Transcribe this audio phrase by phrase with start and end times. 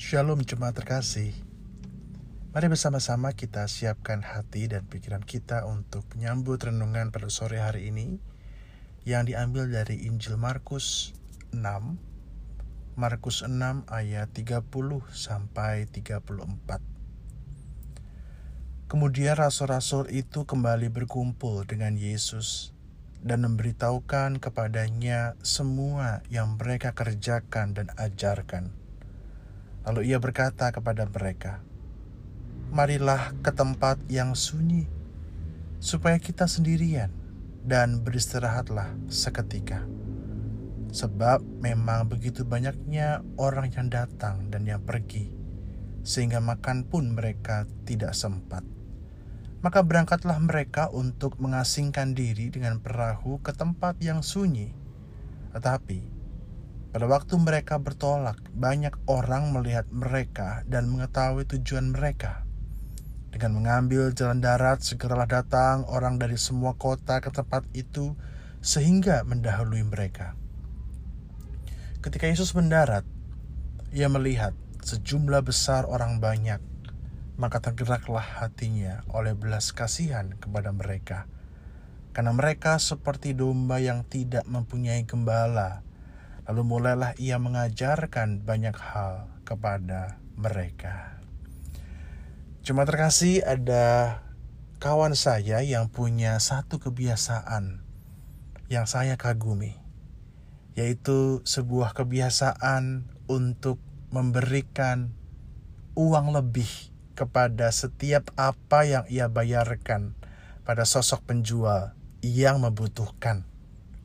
[0.00, 1.36] Shalom jemaat terkasih.
[2.56, 8.16] Mari bersama-sama kita siapkan hati dan pikiran kita untuk menyambut renungan pada sore hari ini
[9.04, 11.12] yang diambil dari Injil Markus
[11.52, 11.60] 6
[12.96, 13.52] Markus 6
[13.92, 14.72] ayat 30
[15.12, 16.80] sampai 34.
[18.88, 22.72] Kemudian rasul-rasul itu kembali berkumpul dengan Yesus
[23.20, 28.79] dan memberitahukan kepadanya semua yang mereka kerjakan dan ajarkan.
[29.88, 31.64] Lalu ia berkata kepada mereka,
[32.68, 34.84] "Marilah ke tempat yang sunyi,
[35.80, 37.08] supaya kita sendirian
[37.64, 39.84] dan beristirahatlah seketika."
[40.90, 45.30] Sebab memang begitu banyaknya orang yang datang dan yang pergi,
[46.02, 48.66] sehingga makan pun mereka tidak sempat.
[49.60, 54.72] Maka berangkatlah mereka untuk mengasingkan diri dengan perahu ke tempat yang sunyi.
[55.52, 56.19] Tetapi
[56.90, 62.42] pada waktu mereka bertolak, banyak orang melihat mereka dan mengetahui tujuan mereka.
[63.30, 68.18] Dengan mengambil jalan darat, segeralah datang orang dari semua kota ke tempat itu,
[68.58, 70.34] sehingga mendahului mereka.
[72.02, 73.06] Ketika Yesus mendarat,
[73.94, 76.58] ia melihat sejumlah besar orang banyak
[77.40, 81.24] maka tergeraklah hatinya oleh belas kasihan kepada mereka.
[82.12, 85.80] Karena mereka seperti domba yang tidak mempunyai gembala.
[86.50, 91.22] Lalu mulailah ia mengajarkan banyak hal kepada mereka.
[92.66, 94.18] Cuma terkasih ada
[94.82, 97.86] kawan saya yang punya satu kebiasaan
[98.66, 99.78] yang saya kagumi.
[100.74, 103.78] Yaitu sebuah kebiasaan untuk
[104.10, 105.14] memberikan
[105.94, 110.18] uang lebih kepada setiap apa yang ia bayarkan
[110.66, 111.94] pada sosok penjual
[112.26, 113.46] yang membutuhkan.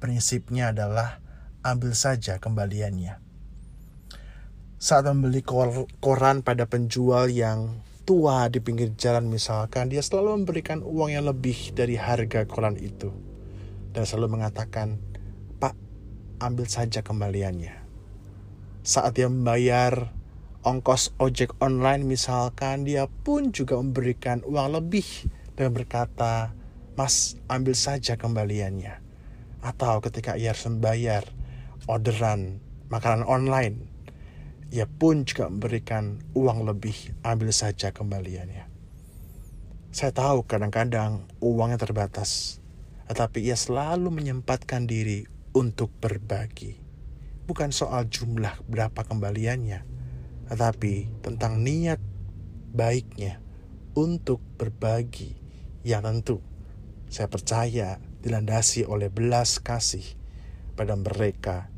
[0.00, 1.20] Prinsipnya adalah
[1.60, 3.20] ambil saja kembaliannya.
[4.80, 10.80] Saat membeli kor koran pada penjual yang tua di pinggir jalan misalkan, dia selalu memberikan
[10.80, 13.12] uang yang lebih dari harga koran itu.
[13.92, 14.96] Dan selalu mengatakan,
[15.60, 15.76] Pak,
[16.40, 17.76] ambil saja kembaliannya.
[18.80, 20.16] Saat dia membayar
[20.64, 25.04] ongkos ojek online misalkan dia pun juga memberikan uang lebih
[25.56, 26.52] dan berkata
[27.00, 29.00] mas ambil saja kembaliannya
[29.64, 31.24] atau ketika ia harus membayar
[31.90, 33.90] orderan makanan online
[34.70, 36.94] ia pun juga memberikan uang lebih.
[37.26, 38.70] Ambil saja kembaliannya.
[39.90, 42.62] Saya tahu kadang-kadang uangnya terbatas
[43.10, 46.78] tetapi ia selalu menyempatkan diri untuk berbagi.
[47.50, 49.82] Bukan soal jumlah berapa kembaliannya
[50.46, 51.98] tetapi tentang niat
[52.70, 53.42] baiknya
[53.98, 55.34] untuk berbagi.
[55.82, 56.36] Yang tentu.
[57.10, 60.04] Saya percaya dilandasi oleh belas kasih
[60.78, 61.72] pada mereka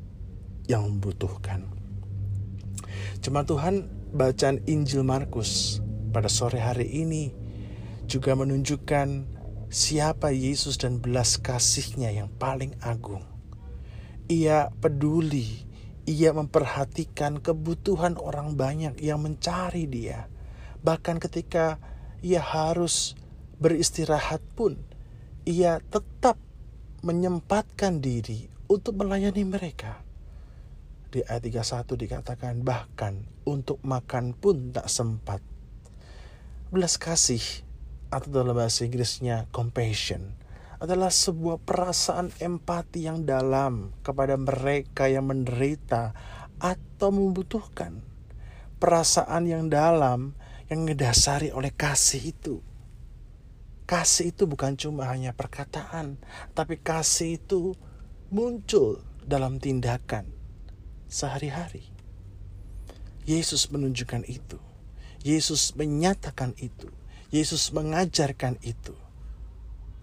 [0.67, 1.67] yang membutuhkan.
[3.23, 7.33] Cuma Tuhan bacaan Injil Markus pada sore hari ini
[8.11, 9.25] juga menunjukkan
[9.73, 13.25] siapa Yesus dan belas kasihnya yang paling agung.
[14.29, 20.27] Ia peduli ia memperhatikan kebutuhan orang banyak yang mencari dia.
[20.83, 21.79] Bahkan ketika
[22.27, 23.15] ia harus
[23.63, 24.75] beristirahat pun,
[25.47, 26.35] ia tetap
[27.07, 30.03] menyempatkan diri untuk melayani mereka.
[31.13, 35.45] Di ayat 31 dikatakan bahkan untuk makan pun tak sempat.
[36.73, 37.69] Belas kasih
[38.09, 40.33] atau dalam bahasa Inggrisnya compassion
[40.81, 46.17] adalah sebuah perasaan empati yang dalam kepada mereka yang menderita
[46.57, 48.01] atau membutuhkan.
[48.81, 50.33] Perasaan yang dalam
[50.73, 52.65] yang didasari oleh kasih itu.
[53.85, 56.17] Kasih itu bukan cuma hanya perkataan,
[56.57, 57.77] tapi kasih itu
[58.33, 60.41] muncul dalam tindakan
[61.13, 61.85] sehari-hari.
[63.29, 64.57] Yesus menunjukkan itu.
[65.21, 66.89] Yesus menyatakan itu.
[67.29, 68.97] Yesus mengajarkan itu.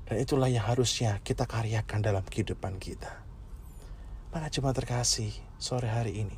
[0.06, 3.26] Dan itulah yang harusnya kita karyakan dalam kehidupan kita.
[4.30, 6.38] Maka cuma terkasih sore hari ini.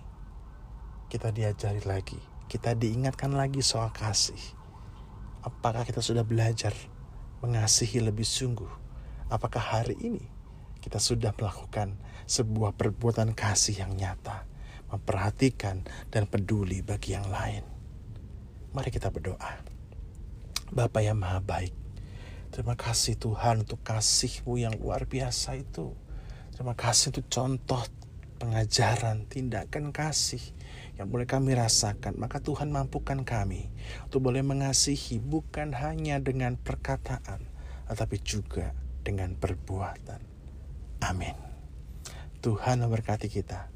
[1.12, 2.20] Kita diajari lagi.
[2.48, 4.40] Kita diingatkan lagi soal kasih.
[5.44, 6.72] Apakah kita sudah belajar
[7.44, 8.72] mengasihi lebih sungguh?
[9.28, 10.24] Apakah hari ini
[10.82, 11.96] kita sudah melakukan
[12.26, 14.51] sebuah perbuatan kasih yang nyata,
[14.91, 17.64] memperhatikan dan peduli bagi yang lain.
[18.76, 19.64] Mari kita berdoa.
[20.72, 21.76] Bapak yang maha baik,
[22.52, 25.96] Terima kasih Tuhan untuk kasih-Mu yang luar biasa itu.
[26.52, 27.79] Terima kasih untuk contoh
[28.43, 30.43] pengajaran, tindakan kasih
[30.99, 32.20] yang boleh kami rasakan.
[32.20, 33.72] Maka Tuhan mampukan kami
[34.03, 37.47] untuk boleh mengasihi bukan hanya dengan perkataan,
[37.88, 38.76] tetapi juga
[39.08, 40.20] dengan perbuatan.
[41.08, 41.40] Amin.
[42.43, 43.72] Tuhan memberkati kita.